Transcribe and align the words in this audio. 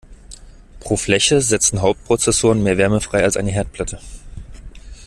Pro 0.79 0.97
Fläche 0.97 1.41
setzen 1.41 1.83
Hauptprozessoren 1.83 2.63
mehr 2.63 2.79
Wärme 2.79 3.01
frei 3.01 3.23
als 3.23 3.37
eine 3.37 3.51
Herdplatte. 3.51 3.99